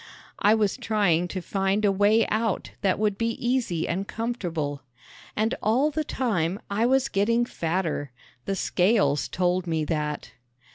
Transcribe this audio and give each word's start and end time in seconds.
I 0.39 0.55
was 0.55 0.77
trying 0.77 1.27
to 1.27 1.43
find 1.43 1.85
a 1.85 1.91
way 1.91 2.25
out 2.29 2.71
that 2.81 2.97
would 2.97 3.19
be 3.19 3.33
easy 3.33 3.87
and 3.87 4.07
comfortable. 4.07 4.81
And 5.35 5.53
all 5.61 5.91
the 5.91 6.03
time 6.03 6.59
I 6.71 6.87
was 6.87 7.07
getting 7.07 7.45
fatter! 7.45 8.09
The 8.45 8.55
scales 8.55 9.27
told 9.27 9.67
me 9.67 9.85
that. 9.85 10.31